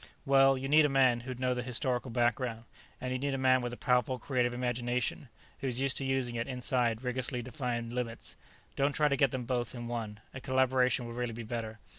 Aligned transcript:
"Well, 0.25 0.57
you 0.57 0.67
need 0.67 0.83
a 0.83 0.89
man 0.89 1.19
who'd 1.19 1.39
know 1.39 1.53
the 1.53 1.61
historical 1.61 2.09
background, 2.09 2.63
and 2.99 3.11
you'd 3.11 3.21
need 3.21 3.35
a 3.35 3.37
man 3.37 3.61
with 3.61 3.71
a 3.71 3.77
powerful 3.77 4.17
creative 4.17 4.51
imagination, 4.51 5.29
who 5.59 5.67
is 5.67 5.79
used 5.79 5.95
to 5.97 6.03
using 6.03 6.33
it 6.33 6.47
inside 6.47 7.03
rigorously 7.03 7.43
defined 7.43 7.93
limits. 7.93 8.35
Don't 8.75 8.93
try 8.93 9.09
to 9.09 9.15
get 9.15 9.29
them 9.29 9.45
both 9.45 9.75
in 9.75 9.85
one; 9.87 10.19
a 10.33 10.41
collaboration 10.41 11.05
would 11.05 11.15
really 11.17 11.33
be 11.33 11.43
better. 11.43 11.77